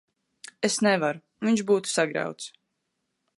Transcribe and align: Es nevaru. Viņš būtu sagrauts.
Es 0.69 0.77
nevaru. 0.85 1.21
Viņš 1.49 1.63
būtu 1.73 1.93
sagrauts. 1.99 2.49